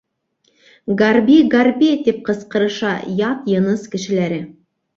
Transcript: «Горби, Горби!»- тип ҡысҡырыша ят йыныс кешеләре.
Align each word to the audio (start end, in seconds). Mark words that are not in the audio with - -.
«Горби, 1.01 1.35
Горби!»- 1.55 1.91
тип 2.09 2.25
ҡысҡырыша 2.31 2.97
ят 3.23 3.55
йыныс 3.55 3.87
кешеләре. 3.97 4.45